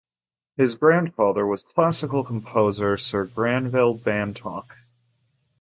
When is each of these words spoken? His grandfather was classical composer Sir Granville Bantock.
His 0.57 0.73
grandfather 0.73 1.45
was 1.45 1.61
classical 1.61 2.23
composer 2.23 2.97
Sir 2.97 3.25
Granville 3.25 3.93
Bantock. 3.93 4.75